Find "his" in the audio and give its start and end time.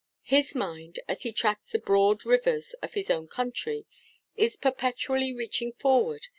0.23-0.55, 2.95-3.11